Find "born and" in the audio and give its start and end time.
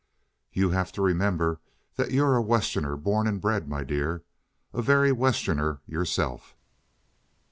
2.97-3.39